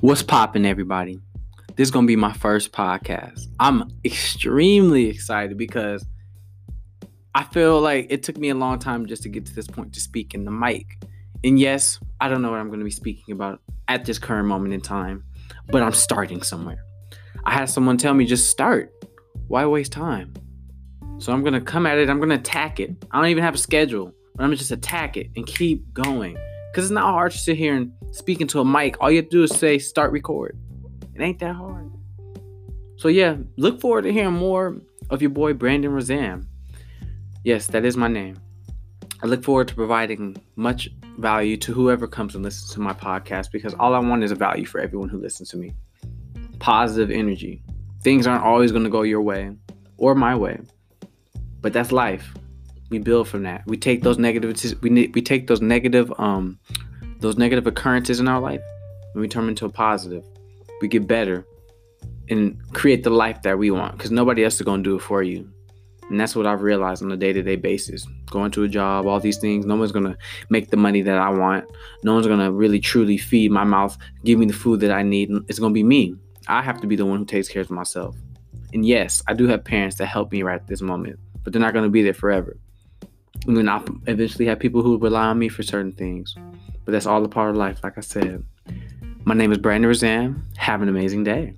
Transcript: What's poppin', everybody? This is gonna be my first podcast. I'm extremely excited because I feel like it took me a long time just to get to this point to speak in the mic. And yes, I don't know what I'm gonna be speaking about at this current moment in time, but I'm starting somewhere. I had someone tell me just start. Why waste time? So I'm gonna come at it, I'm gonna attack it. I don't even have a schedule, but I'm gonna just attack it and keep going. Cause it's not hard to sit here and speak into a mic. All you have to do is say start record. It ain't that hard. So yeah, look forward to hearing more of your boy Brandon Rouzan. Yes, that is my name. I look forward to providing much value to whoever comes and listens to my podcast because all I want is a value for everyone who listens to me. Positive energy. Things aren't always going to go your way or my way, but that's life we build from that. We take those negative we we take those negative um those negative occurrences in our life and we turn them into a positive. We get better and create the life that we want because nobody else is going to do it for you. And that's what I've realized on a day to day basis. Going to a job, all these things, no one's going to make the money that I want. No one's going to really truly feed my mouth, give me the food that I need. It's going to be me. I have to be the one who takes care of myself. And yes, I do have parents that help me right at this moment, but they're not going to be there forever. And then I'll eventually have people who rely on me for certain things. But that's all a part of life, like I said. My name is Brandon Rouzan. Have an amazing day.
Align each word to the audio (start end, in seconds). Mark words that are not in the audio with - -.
What's 0.00 0.22
poppin', 0.22 0.66
everybody? 0.66 1.20
This 1.76 1.88
is 1.88 1.90
gonna 1.92 2.08
be 2.08 2.16
my 2.16 2.32
first 2.32 2.72
podcast. 2.72 3.46
I'm 3.60 3.88
extremely 4.04 5.06
excited 5.08 5.56
because 5.56 6.04
I 7.34 7.44
feel 7.44 7.80
like 7.80 8.08
it 8.10 8.24
took 8.24 8.36
me 8.36 8.48
a 8.48 8.54
long 8.54 8.80
time 8.80 9.06
just 9.06 9.22
to 9.22 9.28
get 9.28 9.46
to 9.46 9.54
this 9.54 9.68
point 9.68 9.92
to 9.94 10.00
speak 10.00 10.34
in 10.34 10.44
the 10.44 10.50
mic. 10.50 10.86
And 11.44 11.58
yes, 11.58 12.00
I 12.20 12.28
don't 12.28 12.42
know 12.42 12.50
what 12.50 12.58
I'm 12.58 12.68
gonna 12.68 12.84
be 12.84 12.90
speaking 12.90 13.32
about 13.32 13.60
at 13.86 14.04
this 14.04 14.18
current 14.18 14.48
moment 14.48 14.74
in 14.74 14.80
time, 14.80 15.22
but 15.68 15.82
I'm 15.82 15.92
starting 15.92 16.42
somewhere. 16.42 16.82
I 17.44 17.52
had 17.52 17.70
someone 17.70 17.96
tell 17.96 18.12
me 18.12 18.26
just 18.26 18.50
start. 18.50 18.92
Why 19.46 19.66
waste 19.66 19.92
time? 19.92 20.34
So 21.18 21.32
I'm 21.32 21.44
gonna 21.44 21.60
come 21.60 21.86
at 21.86 21.96
it, 21.96 22.10
I'm 22.10 22.18
gonna 22.18 22.34
attack 22.34 22.80
it. 22.80 22.90
I 23.12 23.20
don't 23.20 23.30
even 23.30 23.44
have 23.44 23.54
a 23.54 23.58
schedule, 23.58 24.12
but 24.34 24.42
I'm 24.42 24.48
gonna 24.48 24.56
just 24.56 24.72
attack 24.72 25.16
it 25.16 25.30
and 25.36 25.46
keep 25.46 25.92
going. 25.94 26.36
Cause 26.76 26.84
it's 26.84 26.92
not 26.92 27.14
hard 27.14 27.32
to 27.32 27.38
sit 27.38 27.56
here 27.56 27.74
and 27.74 27.90
speak 28.10 28.42
into 28.42 28.60
a 28.60 28.64
mic. 28.64 29.00
All 29.00 29.10
you 29.10 29.16
have 29.16 29.30
to 29.30 29.30
do 29.30 29.42
is 29.44 29.50
say 29.50 29.78
start 29.78 30.12
record. 30.12 30.58
It 31.14 31.22
ain't 31.22 31.38
that 31.38 31.54
hard. 31.54 31.90
So 32.98 33.08
yeah, 33.08 33.38
look 33.56 33.80
forward 33.80 34.02
to 34.02 34.12
hearing 34.12 34.34
more 34.34 34.76
of 35.08 35.22
your 35.22 35.30
boy 35.30 35.54
Brandon 35.54 35.90
Rouzan. 35.90 36.44
Yes, 37.44 37.68
that 37.68 37.86
is 37.86 37.96
my 37.96 38.08
name. 38.08 38.38
I 39.22 39.26
look 39.26 39.42
forward 39.42 39.68
to 39.68 39.74
providing 39.74 40.36
much 40.56 40.90
value 41.16 41.56
to 41.56 41.72
whoever 41.72 42.06
comes 42.06 42.34
and 42.34 42.44
listens 42.44 42.74
to 42.74 42.80
my 42.80 42.92
podcast 42.92 43.52
because 43.52 43.72
all 43.72 43.94
I 43.94 43.98
want 43.98 44.22
is 44.22 44.30
a 44.30 44.34
value 44.34 44.66
for 44.66 44.78
everyone 44.78 45.08
who 45.08 45.18
listens 45.18 45.48
to 45.52 45.56
me. 45.56 45.72
Positive 46.58 47.10
energy. 47.10 47.62
Things 48.02 48.26
aren't 48.26 48.44
always 48.44 48.70
going 48.70 48.84
to 48.84 48.90
go 48.90 49.00
your 49.00 49.22
way 49.22 49.50
or 49.96 50.14
my 50.14 50.36
way, 50.36 50.60
but 51.62 51.72
that's 51.72 51.90
life 51.90 52.34
we 52.90 52.98
build 52.98 53.28
from 53.28 53.42
that. 53.44 53.62
We 53.66 53.76
take 53.76 54.02
those 54.02 54.18
negative 54.18 54.82
we 54.82 55.08
we 55.08 55.22
take 55.22 55.46
those 55.46 55.60
negative 55.60 56.12
um 56.18 56.58
those 57.20 57.36
negative 57.36 57.66
occurrences 57.66 58.20
in 58.20 58.28
our 58.28 58.40
life 58.40 58.60
and 59.14 59.20
we 59.20 59.28
turn 59.28 59.44
them 59.44 59.50
into 59.50 59.66
a 59.66 59.70
positive. 59.70 60.24
We 60.80 60.88
get 60.88 61.06
better 61.06 61.46
and 62.28 62.60
create 62.72 63.02
the 63.02 63.10
life 63.10 63.42
that 63.42 63.58
we 63.58 63.70
want 63.70 63.96
because 63.96 64.10
nobody 64.10 64.44
else 64.44 64.56
is 64.56 64.62
going 64.62 64.82
to 64.82 64.90
do 64.90 64.96
it 64.96 65.02
for 65.02 65.22
you. 65.22 65.50
And 66.08 66.20
that's 66.20 66.36
what 66.36 66.46
I've 66.46 66.62
realized 66.62 67.02
on 67.02 67.10
a 67.10 67.16
day 67.16 67.32
to 67.32 67.42
day 67.42 67.56
basis. 67.56 68.06
Going 68.26 68.50
to 68.52 68.62
a 68.62 68.68
job, 68.68 69.06
all 69.06 69.18
these 69.18 69.38
things, 69.38 69.66
no 69.66 69.74
one's 69.74 69.92
going 69.92 70.04
to 70.04 70.16
make 70.50 70.70
the 70.70 70.76
money 70.76 71.02
that 71.02 71.18
I 71.18 71.30
want. 71.30 71.64
No 72.04 72.14
one's 72.14 72.26
going 72.26 72.38
to 72.38 72.52
really 72.52 72.78
truly 72.78 73.16
feed 73.16 73.50
my 73.50 73.64
mouth, 73.64 73.96
give 74.24 74.38
me 74.38 74.46
the 74.46 74.52
food 74.52 74.80
that 74.80 74.92
I 74.92 75.02
need. 75.02 75.30
It's 75.48 75.58
going 75.58 75.72
to 75.72 75.74
be 75.74 75.82
me. 75.82 76.14
I 76.46 76.62
have 76.62 76.80
to 76.80 76.86
be 76.86 76.94
the 76.94 77.06
one 77.06 77.18
who 77.18 77.24
takes 77.24 77.48
care 77.48 77.62
of 77.62 77.70
myself. 77.70 78.14
And 78.72 78.86
yes, 78.86 79.22
I 79.26 79.34
do 79.34 79.48
have 79.48 79.64
parents 79.64 79.96
that 79.96 80.06
help 80.06 80.30
me 80.30 80.42
right 80.42 80.60
at 80.60 80.68
this 80.68 80.80
moment, 80.80 81.18
but 81.42 81.52
they're 81.52 81.62
not 81.62 81.72
going 81.72 81.84
to 81.84 81.90
be 81.90 82.02
there 82.02 82.14
forever. 82.14 82.56
And 83.46 83.56
then 83.56 83.68
I'll 83.68 83.84
eventually 84.06 84.46
have 84.46 84.58
people 84.58 84.82
who 84.82 84.98
rely 84.98 85.26
on 85.26 85.38
me 85.38 85.48
for 85.48 85.62
certain 85.62 85.92
things. 85.92 86.34
But 86.84 86.92
that's 86.92 87.06
all 87.06 87.24
a 87.24 87.28
part 87.28 87.50
of 87.50 87.56
life, 87.56 87.80
like 87.82 87.96
I 87.96 88.00
said. 88.00 88.44
My 89.24 89.34
name 89.34 89.52
is 89.52 89.58
Brandon 89.58 89.90
Rouzan. 89.90 90.40
Have 90.56 90.82
an 90.82 90.88
amazing 90.88 91.24
day. 91.24 91.54